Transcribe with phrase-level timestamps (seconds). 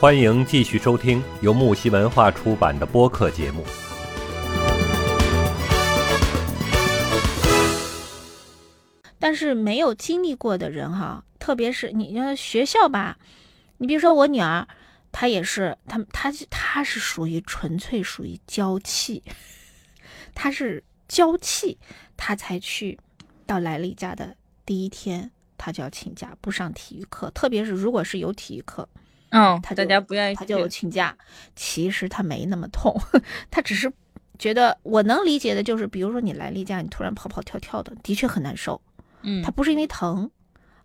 [0.00, 3.62] 欢迎继续收听由木西文化出版的播客节目。
[9.18, 13.18] 但是没有经历过的人哈，特别是你要学校吧，
[13.76, 14.66] 你比如说我女儿，
[15.12, 19.22] 她也是，她她她是属于纯粹属于娇气，
[20.34, 21.76] 她是娇气，
[22.16, 22.98] 她才去
[23.44, 28.88] 到来例假的第一天，她就要请假不上体育课，特别是如果是有体育课，
[29.30, 31.16] 嗯，他大家不愿意他就请假。
[31.56, 32.94] 其实他没那么痛，
[33.50, 33.92] 他只是
[34.38, 38.80] 觉得我能理解的就是，比如说你来例假，你突然跑跑跳跳的，的确很难受。
[39.22, 40.30] 嗯，他不是因为疼，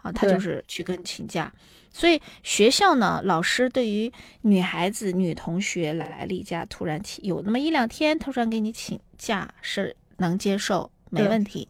[0.02, 1.52] 啊，他就是去跟请假。
[1.92, 11.70] 所以学校呢，老师对于女孩子、女同学来例假，突然请有那么一两天突然给你请假是能接受，没问题。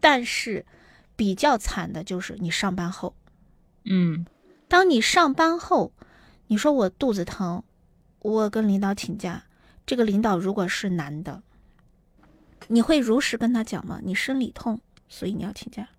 [0.00, 0.64] 但是
[1.14, 3.14] 比较惨的就是你上班后，
[3.84, 4.24] 嗯
[4.72, 5.92] 当你上班后，
[6.46, 7.62] 你说我肚子疼，
[8.20, 9.44] 我跟领导请假，
[9.84, 11.42] 这个领导如果是男的，
[12.68, 14.00] 你会如实跟他讲吗？
[14.02, 15.90] 你生理痛，所以你要请假。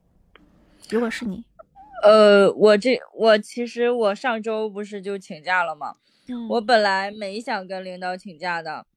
[0.89, 1.45] 如果是你，
[2.01, 5.97] 呃，我这我其实我上周不是就请假了吗？
[6.27, 8.87] 嗯我本来没想跟领导请假的，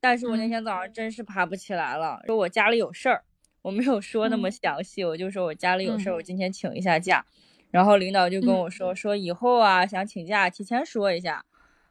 [0.00, 3.22] 但是我那嗯天早上真是爬不起来了，说我家里有事儿，
[3.60, 7.26] 我没有说那么嗯详细，我就说我家里有事儿，嗯我今天请一下假。
[7.70, 11.44] 然后领导就跟嗯我说，说以后啊想请假提前说一下，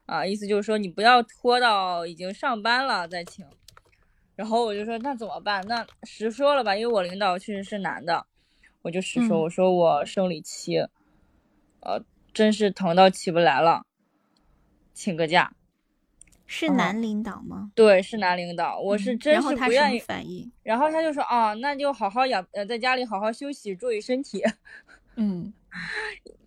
[0.06, 3.46] 啊，意思就是说你不要拖到已经上班了再请。
[4.36, 5.66] 然后我就说那怎么办？
[5.68, 8.26] 那实说了吧，因为我领导确实是男的，
[8.84, 10.78] 我就实说，嗯我说我生理期，
[11.80, 12.04] 呃，
[12.34, 13.86] 真是疼到起不来了，
[14.94, 15.54] 请个假。
[16.46, 17.72] 是哦男领导吗？
[17.76, 20.00] 对，是男领导，我是真嗯然后他什么是不愿意。
[20.00, 20.52] 反应？
[20.64, 24.44] 然后他就说啊，那就好好养，呃，在家里好好休息，注意身体。
[25.20, 25.52] 嗯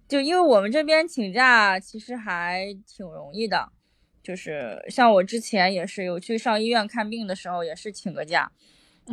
[0.09, 3.71] 就因为我们这边请假其实还挺容易的，
[4.23, 8.51] 就是像我之前也是有去上医院看病的时候，也是请个假，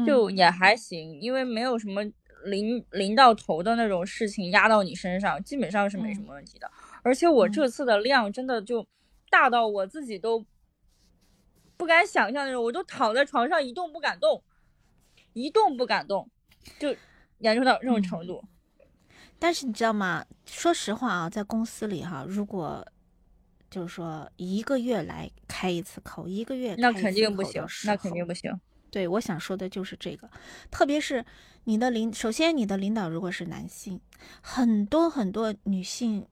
[0.06, 2.02] 就也还行，因为没有什么
[2.46, 6.70] 临临到头的那种事情压到你身上，基本上是没什么问题的。
[7.03, 8.86] 而且我嗯这次的量真的就
[9.30, 10.44] 大到我自己都
[11.78, 14.44] 不敢想象那种，我都躺在床上一动不敢动，
[15.34, 16.28] 一动不敢动，
[16.80, 16.96] 就
[17.38, 18.44] 严重到这种程度。
[19.40, 20.25] 但是你知道吗？
[20.46, 22.86] 说实话啊，在公司里哈，如果
[23.70, 28.52] 就是说一个月来开一次口，一个月那肯定不行那肯定不行。
[28.90, 30.30] 对，我想说的就是这个，
[30.72, 31.24] 特别是
[31.66, 34.00] 你的领，首先你的领导如果是男性，
[34.42, 36.26] 很多很多女性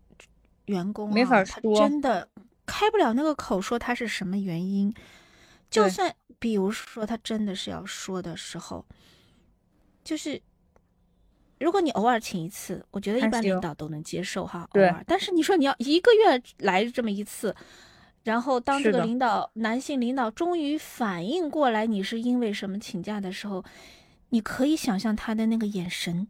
[0.65, 2.29] 员工、啊、没法说真的
[2.65, 4.93] 开不了那个口说他是什么原因。
[5.69, 8.85] 就算比如说他真的是要说的时候，
[10.03, 10.41] 就是
[11.59, 15.03] 如果你偶尔请一次，我觉得一般领导都能接受哈，偶对尔。
[15.07, 17.55] 但是你说你要一个月来这么一次，
[18.23, 23.63] 然后当这个领导男性领导终于反应过来你是因为什么请假的时候，
[24.29, 26.27] 你可以想象他的那个眼神，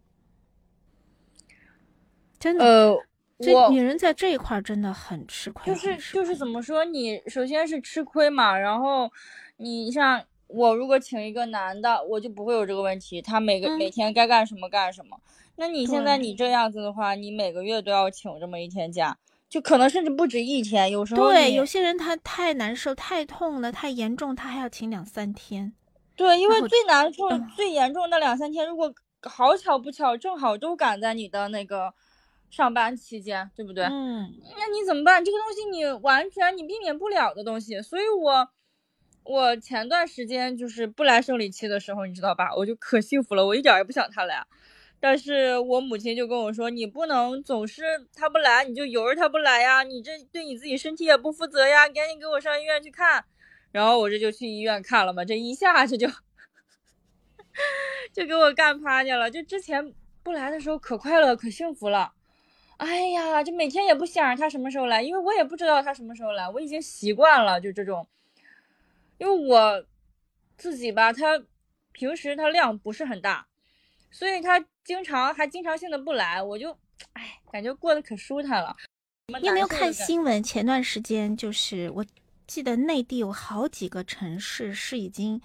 [2.38, 2.98] 真的，呃，
[3.40, 9.12] 这我女人在这一块儿真的很吃亏，就是就是怎么说你，首先是吃亏嘛，然后
[9.58, 15.18] 你像我如果请一个男的，我就不会有这个问题，他每个、嗯每天该干什么干什么。
[15.58, 19.18] 那你现在你这样子的话，你每个月都要请这么一天假，
[19.50, 25.74] 就可能甚至不止一天，有时候对，有些人他太难受、太痛了、太严重，他还要请两三天。
[26.16, 31.94] 对，因为最难受、嗯最严重的两三天，如果好巧不巧正好都赶在你的那个
[32.50, 33.86] 上班期间，对不对？
[33.86, 35.24] 嗯，那你怎么办？
[35.24, 38.48] 这个东西你完全你避免不了的东西，所以我
[39.26, 42.54] 我前段时间就是不来生理期的时候，你知道吧？
[42.56, 44.46] 我就可幸福了，我一点儿也不想他来。
[45.00, 47.84] 但是我母亲就跟我说，你不能总是
[48.16, 53.26] 他不来，你就由着他不来呀，你这对你自己身体也不负责呀，赶紧给我上医院去看。
[53.72, 56.08] 然后我这就去医院看了嘛，这一下这就
[58.14, 59.32] 就给我干趴下了。
[59.32, 59.92] 就之前
[60.22, 62.14] 不来的时候可快乐可幸福了，
[62.78, 68.08] 哎呀，就每天也不想着他什么时候来，因为我也不知道他什么时候来，我已经习惯了就这种。
[69.18, 69.86] 因为我
[70.58, 71.42] 自己吧，他
[71.92, 73.48] 平时他量不是很大，
[74.12, 76.78] 所以他经常还经常性的不来，我就
[77.14, 78.76] 哎，感觉过得可舒坦了。
[79.42, 79.92] 你有没有看？
[79.92, 80.44] 新闻？
[80.44, 82.06] 前段时间就是我
[82.46, 85.42] 记得内地有好几个城市是已经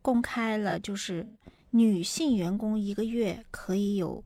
[0.00, 1.28] 公开了，就是
[1.70, 4.24] 女性员工一个月可以有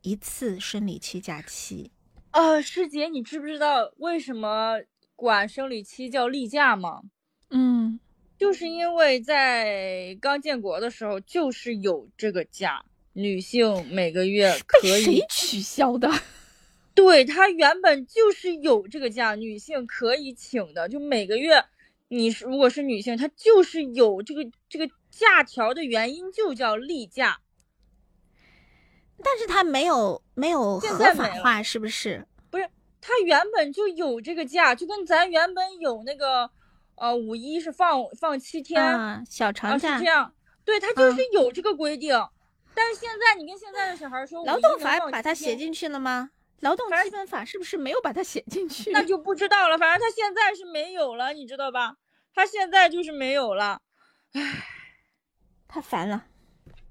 [0.00, 1.92] 一次生理期假期。
[2.32, 4.80] 呃，师姐，你知不知道为什么
[5.14, 7.02] 管生理期叫例假吗？
[7.50, 8.00] 嗯，
[8.42, 16.10] 就是因为在刚建国的时候，就是有这个假，女性每个月可以谁取消的？
[16.92, 21.64] 对，它原本就是有这个假，女性可以请的，就每个月，
[22.08, 27.38] 你如果是女性，她就是有这个这个假条的原因就叫例假，
[29.22, 32.26] 但是它没有没有合法化，是不是？
[32.50, 32.68] 不是，
[33.00, 36.50] 它原本就有这个假，就跟咱原本有那个
[36.96, 40.32] 呃五一是放放七天小长假是这样，
[40.64, 42.14] 对，他就是有这个规定。
[42.74, 46.30] 但是现在你跟现在的小孩说，劳动法把它写进去了吗？
[46.60, 48.92] 劳动基本法是不是没有把它写进去？
[48.92, 49.76] 那就不知道了。
[49.76, 51.96] 反正他现在是没有了，你知道吧？
[52.34, 53.80] 他现在就是没有了。
[54.32, 54.64] 唉，
[55.66, 56.24] 太烦了，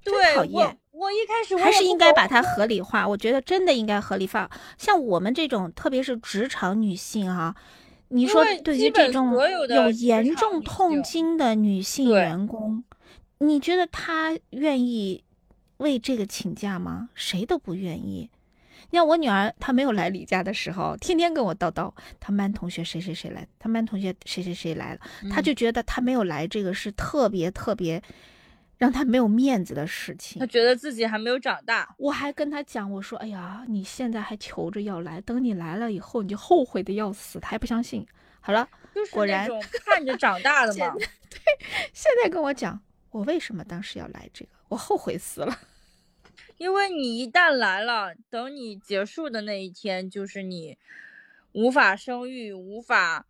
[0.04, 0.78] 对，讨厌。
[0.90, 3.08] 我一开始还是应该把它合理化。
[3.08, 4.48] 我觉得真的应该合理化。
[4.76, 7.56] 像我们这种，特别是职场女性哈，
[8.12, 9.32] 你说对于这种
[9.68, 12.84] 有严重痛经的女性员工，
[13.38, 15.24] 你觉得她愿意
[15.78, 17.08] 为这个请假吗？
[17.14, 18.30] 谁都不愿意。
[18.90, 25.00] 你看我女儿，她没有来例假的时候，天天跟我叨叨，她班同学谁谁谁来，她班同学谁谁谁来了，
[25.30, 28.02] 她就觉得她没有来这个是特别特别
[28.82, 30.40] 让他没有面子的事情。
[30.40, 31.94] 他觉得自己还没有长大。
[31.98, 37.38] 我还跟他讲，我说，哎呀，你现在还求着要来，等你来了以后，你就后悔的要死。
[37.38, 38.04] 他还不相信。
[38.40, 38.68] 好了，
[39.12, 39.48] 果然
[39.84, 40.96] 看着长大的嘛。
[40.96, 41.40] 对，
[41.92, 42.82] 现在跟我讲，
[43.12, 45.56] 我为什么当时要来这个，我后悔死了。
[46.56, 50.76] 因为你一旦来了，等你结束的那一天，就是你
[51.52, 53.26] 无法生育、无法，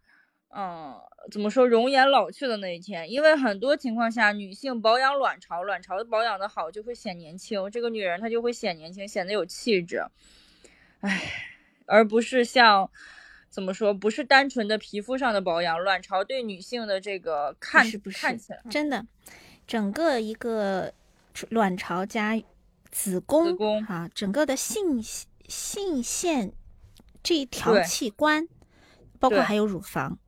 [0.55, 0.95] 嗯，
[1.31, 3.11] 怎么说，容颜老去的那一天。
[3.11, 10.05] 因为很多情况下，女性保养卵巢，卵巢保养的好，就会显年轻，这个女人她就会显年轻，显得有气质。
[11.01, 11.23] 唉，
[11.87, 12.91] 而不是像，
[13.49, 19.07] 怎么说，不是单纯的皮肤上的保养，卵巢对女性的这个看是不是看起来真的，
[19.67, 20.93] 整个一个
[21.49, 22.41] 卵巢加。
[22.95, 23.57] 子宫
[23.87, 25.03] 啊，整个的性
[25.49, 26.53] 性腺
[27.23, 28.47] 这一条器官，
[29.19, 30.19] 包括还有乳房，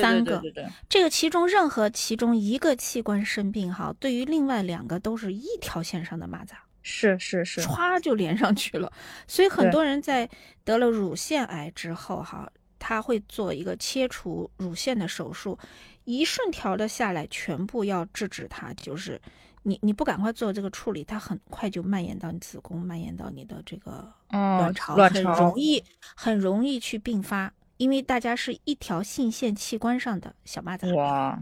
[0.00, 0.42] 三个，
[0.88, 8.92] 这个其中任何其中一个器官生病哈，对于另外两个都是一条线上的蚂蚱，是是是，歘就连上去了。
[9.26, 10.28] 所以很多人在
[10.64, 15.58] 得了乳腺癌之后哈，他会做一个切除乳腺的手术，
[16.04, 19.20] 一顺条的下来，全部要制止它，就是。
[19.64, 25.80] 你你不赶快做这个处理，它很快就蔓延到你子宫，蔓延到你的这个卵巢，很容易
[26.16, 30.94] 很容易去并发，因为大家是一条性腺器官上的小蚂蚱。
[30.94, 31.40] 哇！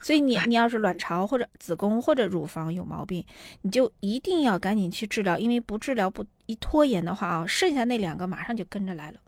[0.00, 3.24] 所以你你要是卵巢或者子宫或者乳房有毛病，
[3.60, 9.20] 你就一定要赶紧去治疗，因为不治疗不一拖延的话啊，剩下那两个马上就跟着来了。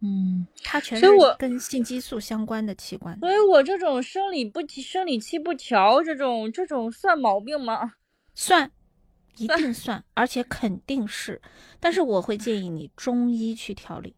[0.00, 1.06] 嗯，它全是
[1.38, 7.92] 跟性激素相关的器官，所以我这种生理不生理期不调，这种这种算毛病吗？
[8.34, 8.70] 算，
[9.36, 11.42] 一定算，而且肯定是。
[11.80, 14.14] 但是我会建议你中医去调理，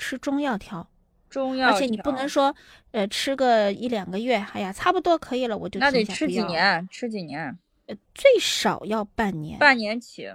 [0.00, 0.88] 吃中药调，
[1.28, 2.54] 中药，而且你不能说，
[2.92, 6.88] 呃，吃个一两个月，哎呀，差不多可以了，我就那得吃几年？
[6.90, 7.58] 吃几年？
[7.86, 10.26] 呃，最少要半年，半年起，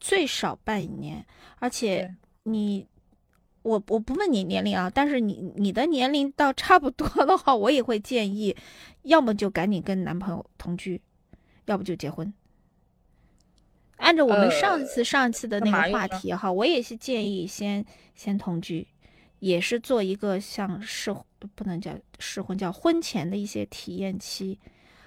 [0.00, 1.24] 最少半年，
[1.60, 2.88] 而且你。
[3.64, 8.54] 我我不问你年龄啊，但是你你的年龄到差不多的话，我也会建议，
[9.04, 11.00] 要么就赶紧跟男朋友同居，
[11.64, 12.30] 要不就结婚。
[13.96, 17.82] 按照我们上一次上次的那个话题哈，我也是建议先
[18.14, 18.86] 先同居，
[19.38, 21.14] 也是做一个像试
[21.54, 24.58] 不能叫试婚，叫婚前的一些体验期。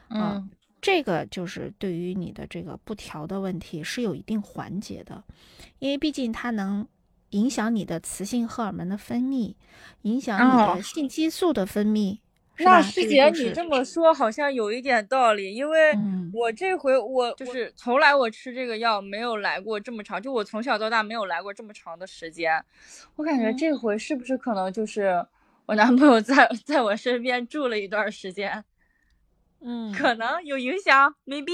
[0.09, 0.49] 嗯，
[0.81, 5.23] 这个就是对于你的这个不调的问题是有一定缓解的，
[5.79, 6.87] 因为毕竟它能。
[7.31, 9.53] 影响你的雌性荷尔蒙的分泌，
[10.03, 12.19] 影响你的性激素的分泌。
[12.59, 15.93] 那师姐，你这么说好像有一点道理，因为
[16.33, 22.63] 我这回我就是从来我吃这个药没有来过这么长，就我从小到大没有来过这么长的时间。
[23.15, 25.25] 我感觉这回是不是可能就是
[25.65, 28.63] 我男朋友在 在我身边住了一段时间，
[29.61, 31.53] 嗯，可能有影响，maybe。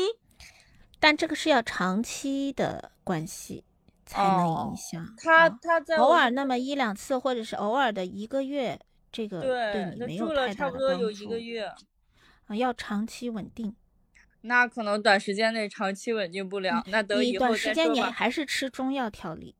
[1.00, 3.64] 但这个是要长期的关系。
[4.06, 8.78] 才能影响他，他在偶尔那么一两次，或者是偶尔的一个月，
[9.14, 9.40] 这个
[9.72, 11.64] 对你没有太大的差不多有一个月
[12.48, 13.74] 啊，要长期稳定。
[14.42, 19.56] 那可能短时间内长期稳定不了，那等以后短时间你还是吃中药调理。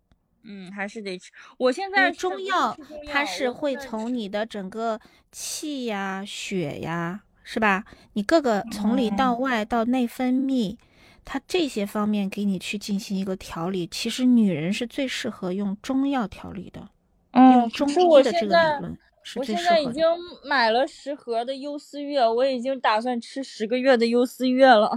[0.46, 1.32] 嗯，还是得吃。
[1.58, 5.00] 我现在中药它是会从你的整个
[5.32, 7.86] 气呀、血呀，是吧？
[8.12, 10.78] 你各个从里到外到内分泌。
[11.26, 16.90] 它这些方面给你去进行一个调理，其实女人是最适合用中药调理的。
[17.32, 18.98] 嗯，中医的这个理论。
[19.38, 20.04] 我现在已经
[20.44, 24.92] 买了十盒的优思悦，我已经打算吃十个月的优思悦了。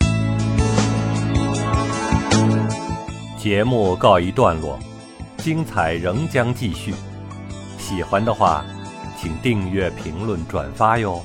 [3.38, 4.78] 节目告一段落，
[5.38, 6.92] 精彩仍将继续。
[7.78, 8.64] 喜欢的话，
[9.16, 11.22] 请订阅、评论、转发哟。